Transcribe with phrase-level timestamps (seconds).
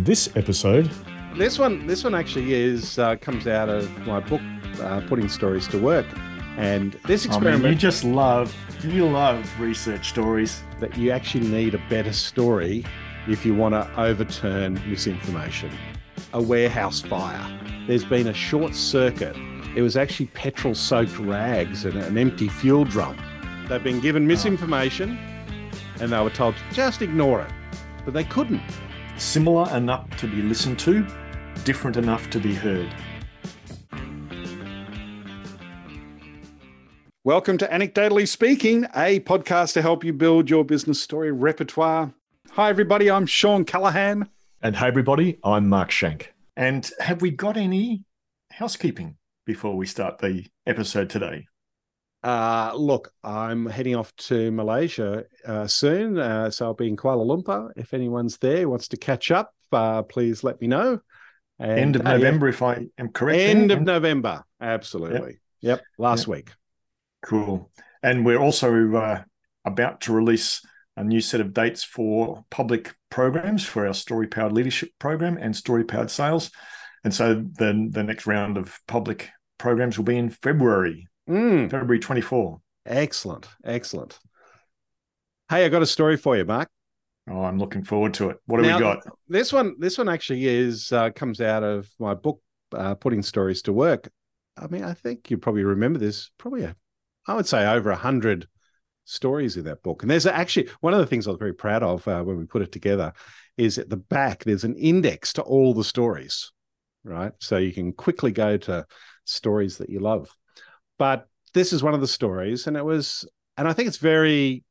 [0.00, 0.90] On this episode,
[1.36, 4.40] This one, this one actually is uh, comes out of my book,
[4.80, 6.06] uh, Putting Stories to Work,
[6.56, 10.62] and this I mean, you just love you love research stories.
[10.78, 12.82] that you actually need a better story
[13.28, 15.70] if you want to overturn misinformation.
[16.32, 17.46] A warehouse fire.
[17.86, 19.36] There's been a short circuit.
[19.76, 23.18] It was actually petrol-soaked rags and an empty fuel drum.
[23.68, 25.18] They've been given misinformation,
[26.00, 27.52] and they were told to just ignore it,
[28.06, 28.62] but they couldn't.
[29.20, 31.06] Similar enough to be listened to,
[31.64, 32.88] different enough to be heard.
[37.22, 42.14] Welcome to Anecdotally Speaking, a podcast to help you build your business story repertoire.
[42.52, 43.10] Hi, everybody.
[43.10, 44.26] I'm Shawn Callaghan.
[44.62, 46.32] And hey, everybody, I'm Mark Schenk.
[46.56, 48.04] And have we got any
[48.50, 51.46] housekeeping before we start the episode today?
[52.22, 57.24] Uh, look, I'm heading off to Malaysia uh, soon, uh, so I'll be in Kuala
[57.24, 57.70] Lumpur.
[57.76, 61.00] If anyone's there wants to catch up, uh, please let me know.
[61.58, 63.40] And, End of uh, yeah, November, if I am correct.
[63.40, 63.78] End there?
[63.78, 64.44] of November.
[64.60, 65.40] Absolutely.
[65.60, 65.82] Yep.
[65.98, 66.50] Last week.
[67.22, 67.70] Cool.
[68.02, 69.22] And we're also uh,
[69.64, 70.64] about to release
[70.96, 75.54] a new set of dates for public programs for our Story Powered Leadership Program and
[75.54, 76.50] Story Powered Sales.
[77.04, 82.00] And so the, the next round of public programs will be in February, Mm, February
[82.00, 82.60] 24.
[82.86, 83.48] excellent.
[83.64, 84.18] Excellent.
[85.48, 86.68] Hey, I got a story for you, Mark.
[87.28, 88.38] Oh, I'm looking forward to it.
[88.46, 88.98] What do Now, we got?
[89.28, 92.40] This one, this one actually is uh, comes out of my book,
[92.72, 94.10] uh, Putting Stories to Work.
[94.56, 96.30] I mean, I think you probably remember this.
[96.36, 96.74] Probably, a,
[97.26, 98.48] I would say, over a hundred
[99.04, 100.02] stories in that book.
[100.02, 102.46] And there's actually one of the things I was very proud of uh, when we
[102.46, 103.12] put it together
[103.56, 106.50] is at the back there's an index to all the stories,
[107.04, 107.32] right?
[107.38, 108.86] So you can quickly go to
[109.24, 110.30] stories that you love.
[111.00, 114.64] But this is one of the stories, and it was, and I think it's very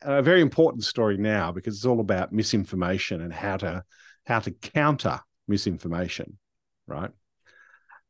[0.00, 3.84] a very important story now because it's all about misinformation and how to
[4.26, 6.38] how to counter misinformation
[6.86, 7.10] right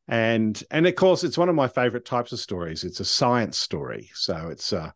[0.09, 3.57] and and of course it's one of my favorite types of stories it's a science
[3.57, 4.93] story so it's a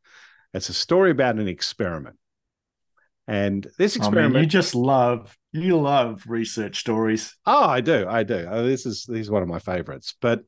[0.53, 2.17] it's a story about an experiment
[3.29, 7.35] and this I mean, experiment you just love you love research stories.
[7.45, 8.05] Oh, I do.
[8.07, 8.47] I do.
[8.47, 10.15] Uh, this is this is one of my favorites.
[10.21, 10.43] But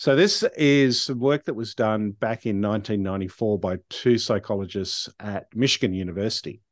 [0.00, 5.92] so this is work that was done back in 1994 by two psychologists at Michigan
[5.92, 6.62] University.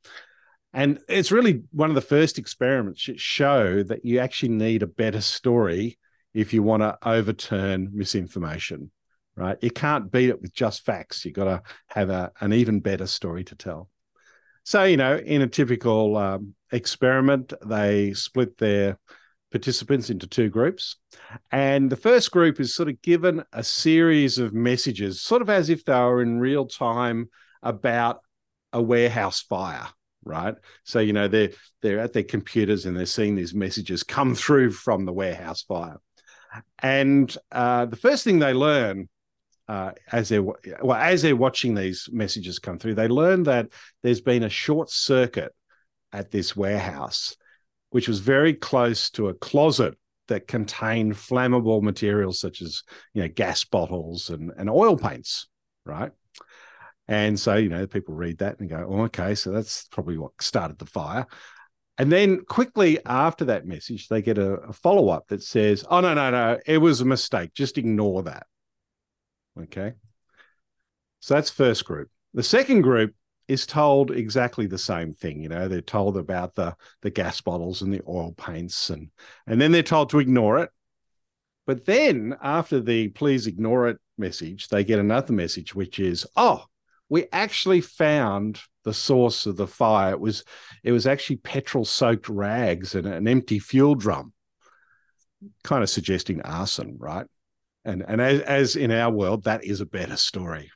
[0.72, 4.86] And it's really one of the first experiments that show that you actually need a
[4.86, 5.98] better story
[6.32, 8.90] if you want to overturn misinformation,
[9.36, 9.58] right?
[9.60, 11.22] You can't beat it with just facts.
[11.26, 13.90] You've got to have a, an even better story to tell.
[14.64, 18.98] So, you know, in a typical um, experiment, they split their
[19.50, 20.96] participants into two groups.
[21.50, 25.70] And the first group is sort of given a series of messages, sort of as
[25.70, 27.28] if they were in real time
[27.62, 28.20] about
[28.72, 29.86] a warehouse fire.
[30.24, 30.54] Right.
[30.84, 31.50] So, you know, they're
[31.80, 35.98] they're at their computers and they're seeing these messages come through from the warehouse fire.
[36.80, 39.08] And uh, the first thing they learn
[39.68, 43.68] uh, as they're well as they're watching these messages come through, they learn that
[44.02, 45.52] there's been a short circuit
[46.12, 47.36] at this warehouse,
[47.90, 49.96] which was very close to a closet
[50.28, 52.82] that contained flammable materials such as
[53.14, 55.48] you know gas bottles and, and oil paints,
[55.84, 56.12] right?
[57.06, 60.32] And so you know people read that and go, oh, okay, so that's probably what
[60.40, 61.26] started the fire.
[61.96, 66.00] And then quickly after that message, they get a, a follow up that says, oh
[66.00, 67.54] no no no, it was a mistake.
[67.54, 68.46] Just ignore that.
[69.60, 69.94] Okay.
[71.20, 72.08] So that's first group.
[72.34, 73.14] The second group
[73.48, 75.42] is told exactly the same thing.
[75.42, 79.10] You know, they're told about the the gas bottles and the oil paints, and
[79.46, 80.70] and then they're told to ignore it.
[81.66, 86.64] But then after the please ignore it message, they get another message, which is, oh,
[87.08, 90.12] we actually found the source of the fire.
[90.12, 90.44] It was
[90.84, 94.32] it was actually petrol soaked rags and an empty fuel drum,
[95.64, 97.26] kind of suggesting arson, right?
[97.84, 100.70] And and as, as in our world, that is a better story.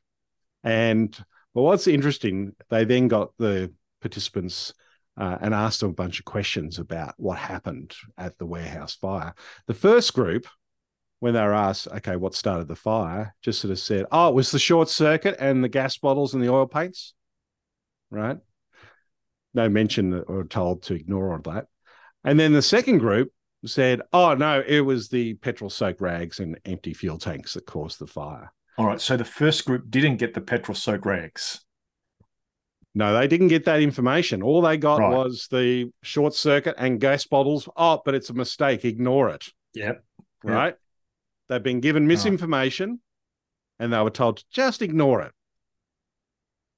[0.65, 1.17] And
[1.55, 4.75] well, what's interesting, they then got the participants
[5.17, 9.35] uh, and asked them a bunch of questions about what happened at the warehouse fire.
[9.67, 10.47] The first group,
[11.21, 14.35] when they were asked, okay, what started the fire, just sort of said, oh, it
[14.35, 17.15] was the short circuit and the gas bottles and the oil paints,
[18.11, 18.39] right?
[19.55, 21.67] No mention or told to ignore all that.
[22.25, 23.31] And then the second group
[23.67, 27.99] said, oh, no, it was the petrol soaked rags and empty fuel tanks that caused
[27.99, 28.53] the fire.
[28.79, 29.01] All right.
[29.01, 31.61] So the first group didn't get the petrol soaked rags.
[32.95, 34.43] No, they didn't get that information.
[34.43, 35.17] All they got Right.
[35.17, 37.69] was the short circuit and gas bottles.
[37.77, 38.85] Oh, but it's a mistake.
[38.85, 39.49] Ignore it.
[39.75, 40.05] Yep.
[40.45, 40.51] Yeah.
[40.53, 40.75] Right.
[41.49, 43.01] They've been given misinformation
[43.79, 45.33] and they were told to just ignore it.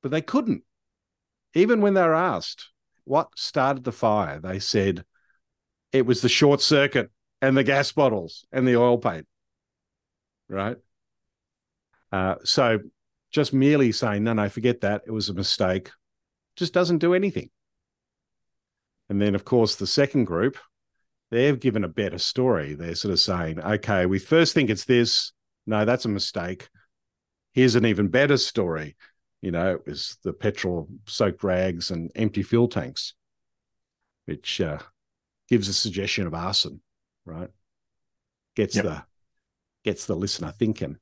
[0.02, 0.62] But they couldn't.
[1.55, 2.70] Even when they were asked
[3.05, 5.05] what started the fire, they said
[5.93, 7.11] it was the short circuit
[7.41, 9.26] and the gas bottles and the oil paint,
[10.49, 10.76] right?
[12.14, 12.78] Uh, so
[13.32, 15.02] just merely saying, no, no, forget that.
[15.05, 15.90] It was a mistake,
[16.55, 17.50] just doesn't do anything.
[19.08, 20.56] And then, of course, the second group,
[21.32, 22.75] they've given a better story.
[22.75, 25.32] They're sort of saying, okay, we first think it's this.
[25.66, 26.69] No, that's a mistake.
[27.52, 28.94] Here's an even better story.
[29.43, 33.14] You know, it was the petrol soaked rags and empty fuel tanks,
[34.26, 34.78] which uh,
[35.49, 36.81] gives a suggestion of arson,
[37.25, 37.50] right?
[38.55, 38.84] Gets yep.
[38.84, 39.02] the
[39.82, 40.99] gets the listener thinking.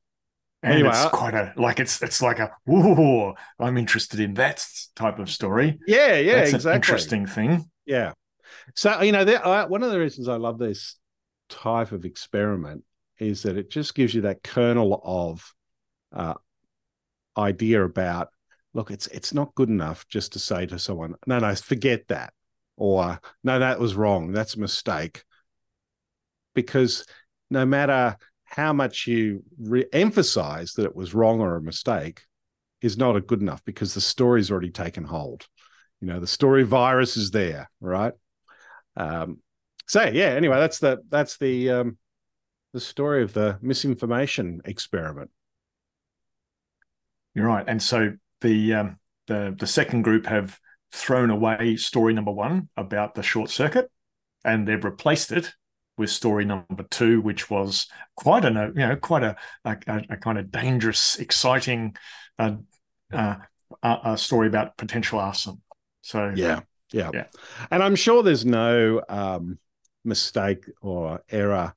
[0.63, 4.65] And anyway, it's quite a like it's it's like a whoa, I'm interested in that
[4.95, 5.79] type of story.
[5.87, 6.77] Yeah, yeah, That's exactly.
[6.77, 7.69] interesting thing.
[7.85, 8.13] Yeah.
[8.75, 10.97] So you know, there, I, one of the reasons I love this
[11.49, 12.85] type of experiment
[13.19, 15.53] is that it just gives you that kernel of
[16.13, 16.35] uh,
[17.37, 18.29] idea about
[18.75, 22.33] look, it's it's not good enough just to say to someone, no, no, forget that,
[22.77, 25.25] or no, that was wrong, that's a mistake,
[26.55, 27.05] because
[27.51, 28.17] no matter
[28.53, 32.21] how much you re- emphasize that it was wrong or a mistake
[32.83, 35.47] is not good enough because the story's already taken hold.
[36.03, 38.13] You know, the story virus is there, right?
[38.95, 39.39] Um,
[39.89, 41.99] so yeah, anyway, that's the that's the um,
[42.75, 45.31] the story of the misinformation experiment.
[47.35, 48.13] You're right, and so
[48.43, 48.99] the um,
[49.29, 50.59] the the second group have
[50.93, 53.91] thrown away story number one about the short circuit,
[54.45, 55.55] and they've replaced it
[55.99, 57.87] with story number two, which was
[58.17, 59.77] quite a you know quite a a,
[60.11, 61.97] a kind of dangerous, exciting
[62.39, 62.57] uh,
[63.13, 63.37] uh,
[63.83, 65.61] a story about potential arson.
[66.01, 66.61] So yeah,
[66.93, 67.27] yeah, yeah,
[67.71, 69.59] and I'm sure there's no um,
[70.05, 71.75] mistake or error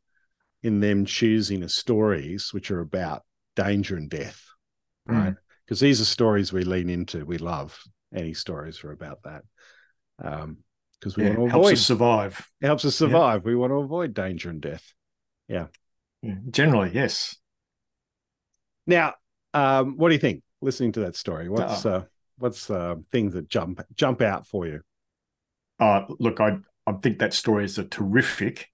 [0.64, 3.24] in them choosing stories which are about
[3.56, 4.42] danger and death,
[5.06, 5.36] right?
[5.64, 5.82] Because mm.
[5.82, 7.78] these are stories we lean into, we love.
[8.14, 9.44] Any stories are about that.
[10.24, 10.58] Um,
[11.00, 12.48] because we yeah, want to avoid us survive.
[12.62, 13.42] It helps us survive.
[13.42, 13.48] Yeah.
[13.48, 14.94] We want to avoid danger and death.
[15.48, 15.68] Yeah.
[16.22, 17.36] yeah generally, yes.
[18.88, 19.14] Now,
[19.54, 20.42] um, what do you think?
[20.62, 22.06] Listening to that story, what's uh,
[22.38, 24.82] what's uh, things that jump jump out for you?
[25.80, 26.58] Uh, look, I
[26.88, 28.70] I think that story is a terrific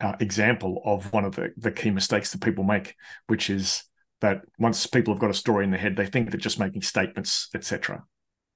[0.00, 2.94] uh, example of one of the, the key mistakes that people make,
[3.26, 3.84] which is
[4.20, 6.82] that once people have got a story in their head, they think they're just making
[6.82, 8.04] statements, etc.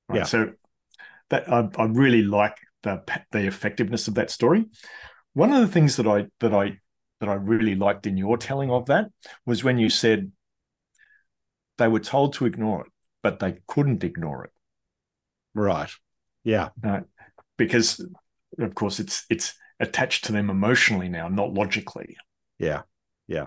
[0.08, 0.18] Right?
[0.18, 0.24] Yeah.
[0.24, 0.52] So
[1.30, 3.02] that I, I really like the
[3.32, 4.66] the effectiveness of that story.
[5.34, 6.78] One of the things that I that I
[7.20, 9.10] that I really liked in your telling of that
[9.44, 10.32] was when you said
[11.78, 12.92] they were told to ignore it,
[13.22, 14.50] but they couldn't ignore it.
[15.54, 15.90] Right.
[16.44, 16.70] Yeah.
[16.82, 17.00] Uh,
[17.56, 18.04] because
[18.58, 22.16] of course it's it's attached to them emotionally now, not logically.
[22.58, 22.82] Yeah.
[23.26, 23.46] Yeah.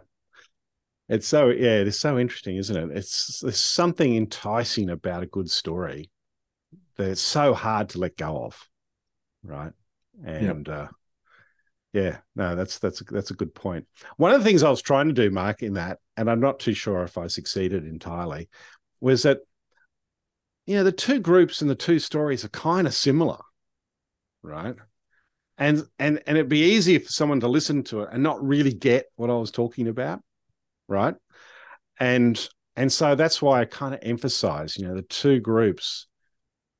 [1.10, 2.98] It's so yeah, it is so interesting, isn't it?
[2.98, 6.11] It's there's something enticing about a good story
[6.98, 8.68] that it's so hard to let go of,
[9.44, 9.72] right?
[10.24, 10.78] And yep.
[10.78, 10.88] uh,
[11.94, 13.86] yeah, no, that's that's that's a good point.
[14.18, 16.60] One of the things I was trying to do, Mark, in that, and I'm not
[16.60, 18.50] too sure if I succeeded entirely,
[19.00, 19.40] was that
[20.66, 23.40] you know the two groups and the two stories are kind of similar,
[24.42, 24.76] right?
[25.58, 28.74] And and and it'd be easy for someone to listen to it and not really
[28.74, 30.22] get what I was talking about,
[30.88, 31.16] right?
[32.00, 36.08] And and so that's why I kind of emphasize, you know, the two groups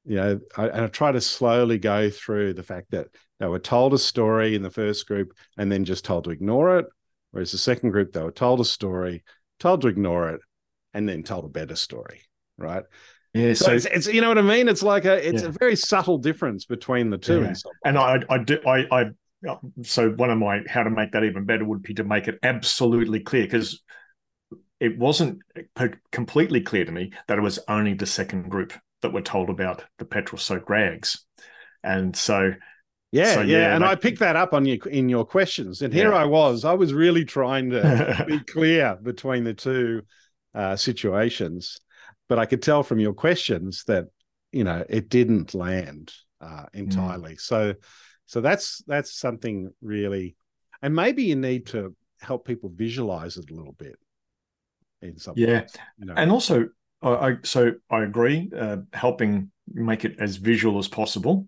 [0.06, 3.08] you know, I, and I try to slowly go through the fact that
[3.40, 6.80] they were told a story in the first group and then just told to ignore
[6.80, 6.86] it.
[7.32, 9.24] Whereas the second group, they were told a story,
[9.60, 10.42] told to ignore it,
[10.94, 12.22] and then told a better story.
[12.58, 12.84] Right.
[13.34, 13.54] Yeah.
[13.54, 14.68] So, so it's, it's, you know what I mean?
[14.68, 15.50] It's like a, it's yeah.
[15.50, 17.42] a very subtle difference between the two.
[17.42, 17.54] Yeah.
[17.86, 19.06] And I, I do, I, I,
[19.48, 22.28] uh, so one of my, how to make that even better would be to make
[22.28, 23.82] it absolutely clear because
[24.80, 25.40] it wasn't
[25.78, 29.50] uh, completely clear to me that it was only the second group that were told
[29.50, 31.26] about the petrol soaked rags.
[31.84, 32.54] And so
[33.12, 35.82] yeah, so, yeah, yeah, and like, I picked that up on you in your questions,
[35.82, 36.18] and here yeah.
[36.20, 36.64] I was.
[36.64, 40.04] I was really trying to be clear between the two
[40.56, 41.82] uh, situations,
[42.30, 44.06] but I could tell from your questions that
[44.54, 47.34] you know it didn't land uh, entirely.
[47.34, 47.42] Mm.
[47.42, 47.74] So,
[48.28, 50.38] so that's that's something really,
[50.82, 53.98] and maybe you need to help people visualize it a little bit.
[55.02, 56.14] In some yeah, ways, you know?
[56.16, 56.70] and also
[57.02, 58.52] I, so I agree.
[58.56, 61.48] Uh, helping make it as visual as possible.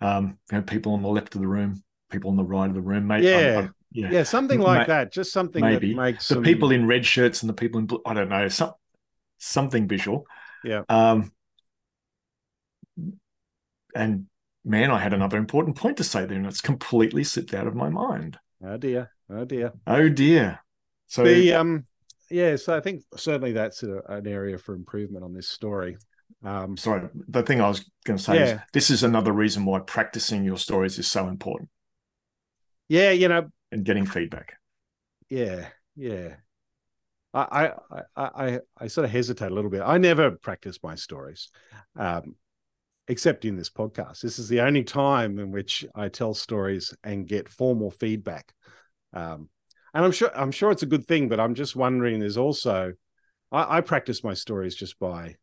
[0.00, 2.74] Um, you know, people on the left of the room, people on the right of
[2.74, 3.06] the room.
[3.06, 3.58] Mate, yeah.
[3.58, 5.12] I'm, I'm, yeah, yeah, something like Ma- that.
[5.12, 5.90] Just something maybe.
[5.90, 6.42] that makes the some...
[6.42, 8.00] people in red shirts and the people in blue.
[8.06, 8.48] I don't know.
[8.48, 8.72] Some
[9.38, 10.26] something visual.
[10.64, 10.82] Yeah.
[10.88, 11.32] Um.
[13.94, 14.26] And
[14.64, 17.74] man, I had another important point to say there, and it's completely slipped out of
[17.74, 18.38] my mind.
[18.64, 19.10] Oh dear.
[19.28, 19.72] Oh dear.
[19.86, 20.60] Oh dear.
[21.06, 21.84] So the um
[22.32, 25.96] yeah, so I think certainly that's a, an area for improvement on this story.
[26.44, 28.54] Um, Sorry, the thing I was going to say yeah.
[28.54, 31.68] is this is another reason why practicing your stories is so important.
[32.88, 34.54] Yeah, you know, and getting feedback.
[35.28, 36.36] Yeah, yeah.
[37.34, 39.80] I, I, I, I, sort of hesitate a little bit.
[39.82, 41.48] I never practice my stories,
[41.96, 42.36] um,
[43.08, 44.20] except in this podcast.
[44.20, 48.52] This is the only time in which I tell stories and get formal feedback.
[49.14, 49.48] Um,
[49.94, 51.28] and I'm sure, I'm sure it's a good thing.
[51.28, 52.20] But I'm just wondering.
[52.20, 52.94] There's also,
[53.50, 55.36] I, I practice my stories just by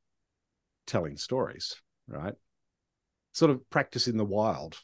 [0.88, 1.75] telling stories,
[2.08, 2.34] right?
[3.34, 4.79] Sort of practice in the wild.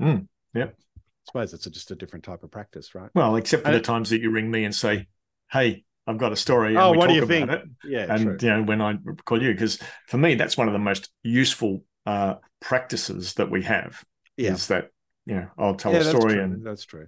[0.00, 0.76] Mm, yep.
[0.96, 3.10] I suppose it's a, just a different type of practice, right?
[3.14, 5.08] Well, except for and the times that you ring me and say,
[5.50, 7.50] "Hey, I've got a story." oh, what do you think?
[7.50, 7.62] It.
[7.84, 8.36] Yeah, and true.
[8.40, 9.78] you know when I call you, because
[10.08, 14.02] for me that's one of the most useful uh, practices that we have.
[14.36, 14.52] Yeah.
[14.52, 14.90] Is that
[15.26, 17.06] you know I'll tell yeah, a story that's and that's true.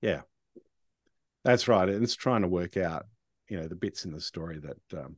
[0.00, 0.22] Yeah,
[1.44, 1.88] that's right.
[1.88, 3.06] And it's trying to work out
[3.48, 5.16] you know the bits in the story that um,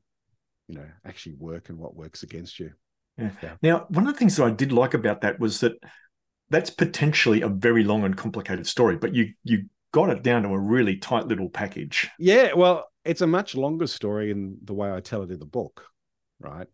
[0.68, 2.72] you know actually work and what works against you.
[3.18, 3.30] Yeah.
[3.42, 3.52] yeah.
[3.62, 5.72] Now, one of the things that I did like about that was that
[6.50, 10.50] that's potentially a very long and complicated story, but you you got it down to
[10.50, 12.08] a really tight little package.
[12.18, 15.46] Yeah, well, it's a much longer story in the way I tell it in the
[15.46, 15.86] book,
[16.40, 16.66] right?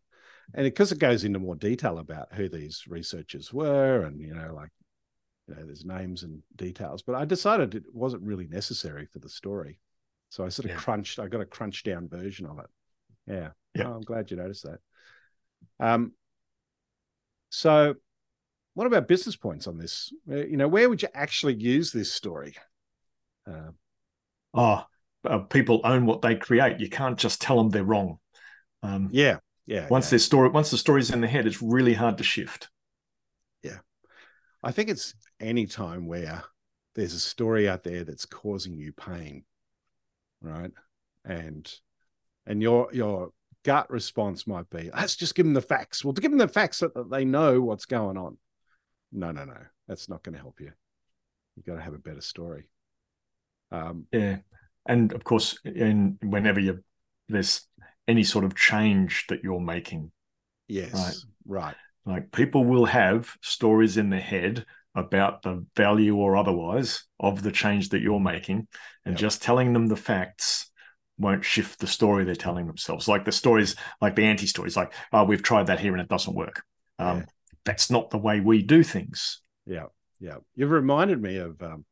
[0.54, 4.34] And because it, it goes into more detail about who these researchers were, and you
[4.34, 4.70] know, like
[5.48, 7.02] you know, there's names and details.
[7.02, 9.78] But I decided it wasn't really necessary for the story,
[10.28, 10.76] so I sort of yeah.
[10.76, 11.18] crunched.
[11.18, 12.66] I got a crunch down version of it.
[13.26, 13.88] Yeah, yeah.
[13.88, 14.78] Oh, I'm glad you noticed that.
[15.78, 16.12] Um,
[17.50, 17.94] so
[18.74, 20.12] what about business points on this?
[20.30, 22.54] Uh, you know, where would you actually use this story?
[23.46, 23.70] Uh,
[24.54, 24.84] oh,
[25.24, 26.80] uh, people own what they create.
[26.80, 28.18] You can't just tell them they're wrong.
[28.82, 29.86] Um, yeah, yeah.
[29.88, 30.10] Once yeah.
[30.10, 32.70] their story, once the story's in the head, it's really hard to shift.
[34.62, 36.44] I think it's any time where
[36.94, 39.44] there's a story out there that's causing you pain,
[40.40, 40.70] right?
[41.24, 41.72] And
[42.46, 43.30] and your your
[43.64, 46.04] gut response might be, let's just give them the facts.
[46.04, 48.36] Well, to give them the facts so that they know what's going on
[49.12, 50.72] no, no, no, that's not going to help you.
[51.54, 52.64] You've got to have a better story.
[53.70, 54.38] Um, yeah,
[54.86, 56.82] and of course, in whenever you
[57.28, 57.66] there's
[58.08, 60.10] any sort of change that you're making,
[60.66, 61.16] yes, right,
[61.46, 67.42] right, like people will have stories in their head about the value or otherwise of
[67.42, 68.66] the change that you're making,
[69.04, 69.20] and yep.
[69.20, 70.70] just telling them the facts
[71.18, 73.08] won't shift the story they're telling themselves.
[73.08, 76.08] Like the stories, like the anti stories, like, oh, we've tried that here and it
[76.08, 76.62] doesn't work.
[76.98, 77.24] Um, yeah
[77.64, 79.40] that's not the way we do things.
[79.66, 79.86] Yeah,
[80.20, 80.36] yeah.
[80.54, 81.84] You've reminded me of um,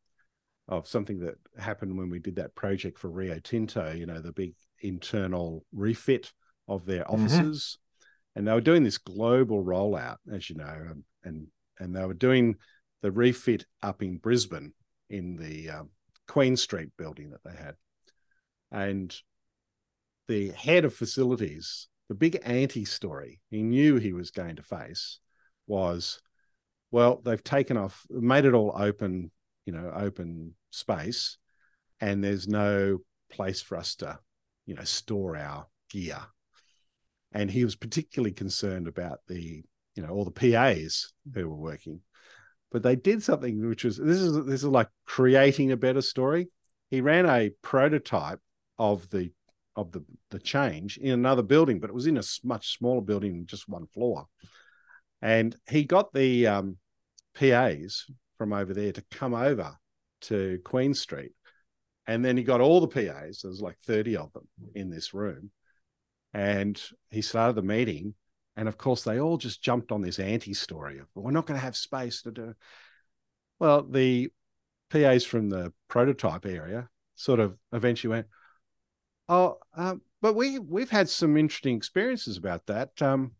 [0.68, 3.92] of something that happened when we did that project for Rio Tinto.
[3.92, 6.32] You know, the big internal refit
[6.68, 7.24] of their mm-hmm.
[7.24, 7.78] offices.
[8.34, 11.46] And they were doing this global rollout, as you know, and and,
[11.78, 12.56] and they were doing
[13.02, 14.72] the refit up in Brisbane
[15.08, 15.90] in the um,
[16.28, 17.74] Queen Street building that they had,
[18.70, 19.14] and
[20.28, 25.18] the head of facilities, the big anti-story he knew he was going to face
[25.66, 26.20] was,
[26.90, 29.30] well, they've taken off, made it all open,
[29.66, 31.36] you know, open space,
[32.00, 32.98] and there's no
[33.30, 34.18] place for us to,
[34.66, 36.20] you know, store our gear.
[37.32, 39.62] And he was particularly concerned about the,
[39.94, 42.00] you know, all the PAs who were working.
[42.72, 46.48] But they did something which was this is this is like creating a better story.
[46.88, 48.40] He ran a prototype
[48.78, 49.32] of the
[49.76, 53.46] of the the change in another building, but it was in a much smaller building,
[53.46, 54.26] just one floor.
[55.22, 56.76] And he got the um,
[57.34, 58.06] PAs
[58.38, 59.76] from over there to come over
[60.22, 61.32] to Queen Street.
[62.06, 65.50] And then he got all the PAs, there's like 30 of them in this room.
[66.32, 68.14] And he started the meeting.
[68.56, 71.58] And of course, they all just jumped on this anti story of, we're not going
[71.58, 72.54] to have space to do.
[73.58, 74.30] Well, the
[74.90, 78.26] PAs from the prototype area sort of eventually went,
[79.28, 83.00] Oh, um, but we we've had some interesting experiences about that.
[83.00, 83.32] Um,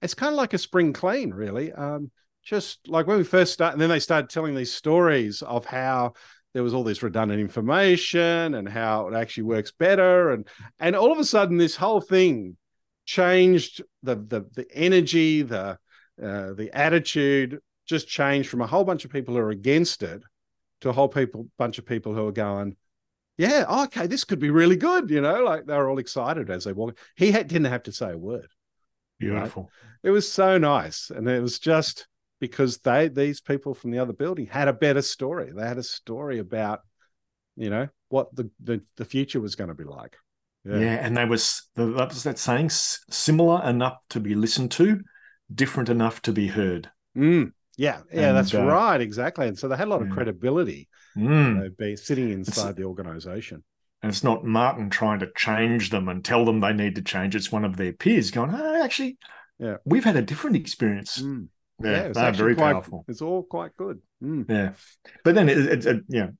[0.00, 1.72] it's kind of like a spring clean, really.
[1.72, 2.10] Um,
[2.42, 6.14] just like when we first started, and then they started telling these stories of how
[6.54, 10.46] there was all this redundant information and how it actually works better, and
[10.78, 12.56] and all of a sudden this whole thing
[13.04, 15.78] changed the the the energy, the
[16.22, 20.22] uh, the attitude just changed from a whole bunch of people who are against it
[20.80, 22.76] to a whole people bunch of people who are going,
[23.38, 25.10] yeah, okay, this could be really good.
[25.10, 26.98] You know, like they were all excited as they walked.
[27.16, 28.48] He had, didn't have to say a word.
[29.18, 29.64] Beautiful.
[29.64, 30.08] Right?
[30.08, 31.10] It was so nice.
[31.10, 32.06] And it was just
[32.40, 35.52] because they these people from the other building had a better story.
[35.54, 36.80] They had a story about,
[37.56, 40.16] you know, what the the, the future was going to be like.
[40.64, 40.78] Yeah.
[40.78, 45.00] yeah, and they was that was that saying similar enough to be listened to,
[45.54, 46.90] different enough to be heard.
[47.16, 49.46] Mm, yeah, yeah, and, that's uh, right, exactly.
[49.46, 51.22] And so they had a lot of credibility, mm.
[51.22, 53.62] you know, be sitting inside it's, the organization.
[54.02, 57.36] And it's not Martin trying to change them and tell them they need to change.
[57.36, 59.18] It's one of their peers going, oh, actually,
[59.58, 61.22] yeah, we've had a different experience.
[61.22, 61.48] Mm.
[61.82, 63.04] Yeah, yeah it's very quite, powerful.
[63.08, 64.00] It's all quite good.
[64.22, 64.48] Mm.
[64.48, 64.72] Yeah,
[65.24, 66.32] but then it, it, it you know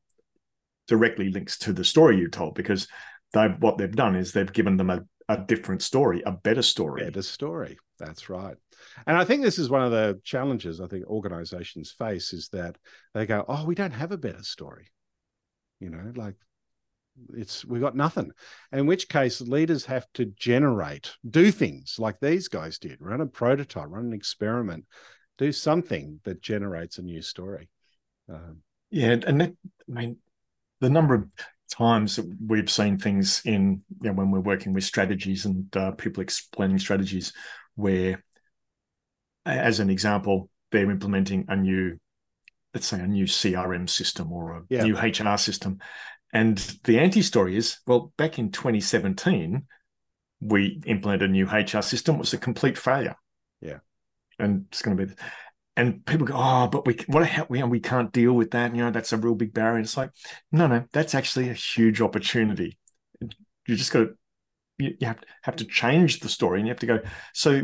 [0.89, 2.89] directly links to the story you told because
[3.33, 7.05] they what they've done is they've given them a, a different story, a better story.
[7.05, 7.77] Better story.
[7.99, 8.57] That's right.
[9.07, 12.77] And I think this is one of the challenges I think organizations face is that
[13.15, 14.89] they go, "Oh, we don't have a better story."
[15.81, 16.37] You know, like
[17.35, 18.31] it's we got nothing.
[18.73, 23.27] In which case, leaders have to generate, do things like these guys did, run a
[23.27, 24.85] prototype, run an experiment,
[25.39, 27.69] do something that generates a new story.
[28.29, 28.59] Um,
[28.91, 29.53] yeah, and that,
[29.89, 30.17] I mean,
[30.81, 31.31] the number of
[31.71, 35.93] times that we've seen things in you know, when we're working with strategies and uh,
[35.93, 37.33] people explaining strategies
[37.75, 38.23] where,
[39.45, 41.99] as an example, they're implementing a new,
[42.75, 44.85] let's say, a new CRM system or a Yeah.
[44.85, 45.79] new HR system,
[46.33, 49.67] and the anti-story is, well, back in 2017,
[50.41, 52.17] we implemented a new HR system.
[52.17, 53.17] It was a complete failure.
[54.39, 55.15] And it's going to be
[55.77, 58.75] and people go, oh, but we what we we can't deal with that.
[58.75, 59.81] You know, that's a real big barrier.
[59.81, 60.11] It's like,
[60.51, 62.79] no, no, that's actually a huge opportunity.
[63.21, 64.15] You just got to
[64.79, 67.01] you, you have have to change the story, and you have to go.
[67.35, 67.63] So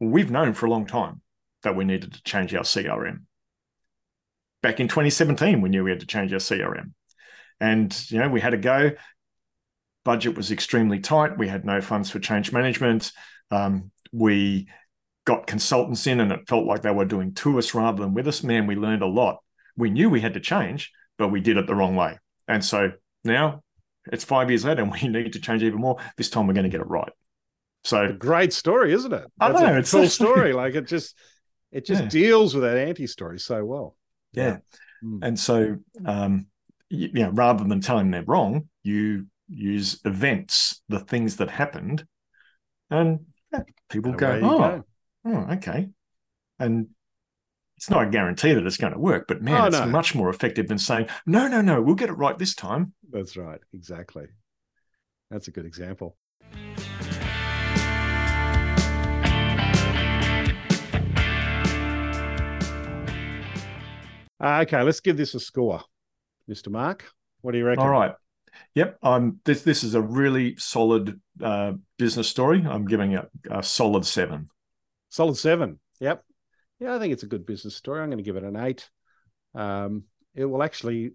[0.00, 1.20] we've known for a long time
[1.62, 3.22] that we needed to change our CRM.
[4.62, 6.92] Back in 2017, we knew we had to change our CRM,
[7.60, 8.92] and you know we had to go.
[10.04, 11.38] Budget was extremely tight.
[11.38, 13.12] We had no funds for change management.
[13.50, 14.68] Um, we
[15.24, 18.28] got consultants in and it felt like they were doing to us rather than with
[18.28, 18.42] us.
[18.42, 19.38] Man, we learned a lot.
[19.76, 22.18] We knew we had to change, but we did it the wrong way.
[22.48, 22.92] And so
[23.24, 23.62] now
[24.12, 25.96] it's five years later and we need to change even more.
[26.16, 27.10] This time we're going to get it right.
[27.84, 29.24] So great story, isn't it?
[29.40, 30.52] I That's know, a it's cool story.
[30.52, 31.16] Like it just
[31.72, 32.08] it just Yeah.
[32.08, 33.96] deals with that anti-story so well.
[34.32, 34.58] yeah.
[35.04, 35.18] Mm.
[35.22, 36.46] And so um,
[36.88, 41.50] you, you know, rather than telling them they're wrong, you use events, the things that
[41.50, 42.06] happened,
[42.90, 43.20] and
[43.52, 44.84] yeah, people go, oh, go.
[45.24, 45.88] Oh, okay.
[46.58, 46.88] And
[47.76, 49.86] it's not a guarantee that it's going to work, but man, Oh, it's no.
[49.86, 52.92] much more effective than saying, no, no, no, we'll get it right this time.
[53.10, 53.60] That's right.
[53.72, 54.26] Exactly.
[55.30, 56.16] That's a good example.
[64.40, 65.80] Uh, okay, let's give this a score,
[66.50, 66.70] Mr.
[66.70, 67.10] Mark.
[67.40, 67.82] What do you reckon?
[67.84, 68.12] All right.
[68.74, 68.98] Yep.
[69.02, 72.64] Um, this this is a really solid uh, business story.
[72.68, 74.48] I'm giving it a solid seven.
[75.14, 75.78] Solid seven.
[76.00, 76.24] Yep.
[76.80, 78.00] Yeah, I think it's a good business story.
[78.00, 78.90] I'm going to give it an eight.
[79.54, 81.12] Um, it will actually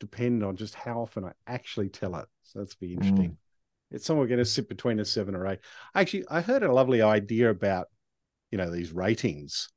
[0.00, 2.26] depend on just how often I actually tell it.
[2.42, 3.38] So that's be interesting.
[3.90, 5.60] It's somewhere going to sit between a seven or eight.
[5.94, 7.86] Actually, I heard a lovely idea about,
[8.50, 9.70] you know, these ratings.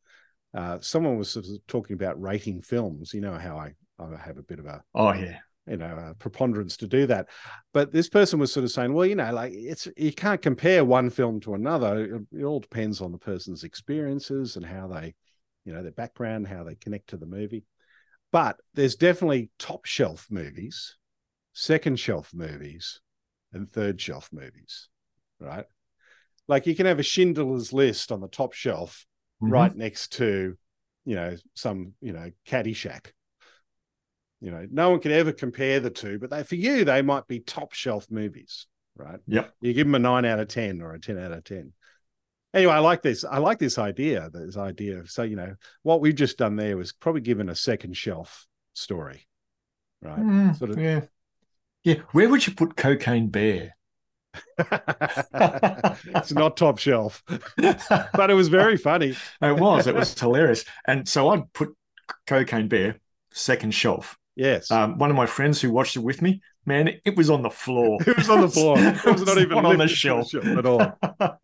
[0.54, 3.14] Uh, someone was sort of talking about rating films.
[3.14, 5.38] You know how I, I have a bit of a Oh yeah.
[5.68, 7.28] You know a preponderance to do that.
[7.74, 10.84] But this person was sort of saying well you know like it's you can't compare
[10.84, 12.06] one film to another.
[12.06, 15.14] It, it all depends on the person's experiences and how they
[15.66, 17.66] you know their background how they connect to the movie.
[18.32, 20.98] But there's definitely top shelf movies
[21.54, 23.02] second shelf movies
[23.52, 24.88] and third shelf movies
[25.40, 25.66] right?
[26.48, 29.06] Like you can have a schindler's list on the top shelf
[29.42, 29.52] Mhm.
[29.52, 30.56] right next to
[31.06, 33.08] you know some you know caddyshack
[34.42, 37.28] you know no one can ever compare the two but they for you they might
[37.28, 39.54] be top shelf movies right Yep.
[39.62, 41.72] you give them a 9 out of 10 or a 10 out of 10
[42.54, 46.02] anyway i like this i like this idea this idea of so you know what
[46.02, 49.28] we've just done there was probably given a second shelf story
[50.02, 51.02] right Mm, Sort of- yeah.
[51.84, 51.96] Yeah.
[52.12, 53.76] Where would you put Cocaine Bear?
[54.58, 57.24] it's not top shelf
[57.58, 59.88] but it was very funny It was.
[59.88, 60.64] It was hilarious.
[60.86, 61.70] And so I'd put
[62.28, 63.00] Cocaine Bear
[63.34, 64.18] second shelf.
[64.42, 67.42] Yes Um, one of my friends who watched it with me, man, it was on
[67.42, 67.98] the floor.
[68.08, 70.82] it was on the floor it was not even on the shelf at all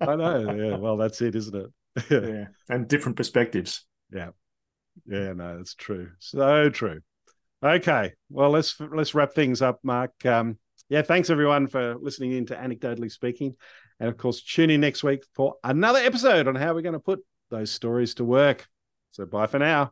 [0.01, 1.71] i know yeah well that's it isn't it
[2.09, 3.85] yeah, and different perspectives.
[4.11, 4.29] Yeah.
[5.05, 6.11] Yeah, no, that's true.
[6.19, 7.01] So true.
[7.63, 10.25] Okay, well let's let's wrap things up, Mark.
[10.25, 10.57] Um,
[10.89, 13.55] yeah, thanks everyone for listening in to anecdotally speaking,
[13.99, 16.99] and of course tune in next week for another episode on how we're going to
[16.99, 18.67] put those stories to work.
[19.11, 19.91] So bye for now.